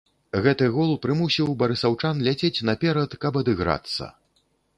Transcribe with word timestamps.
Гэты 0.43 0.69
гол 0.77 0.93
прымусіў 1.03 1.51
барысаўчан 1.59 2.25
ляцець 2.29 2.65
наперад, 2.71 3.11
каб 3.27 3.33
адыграцца. 3.45 4.03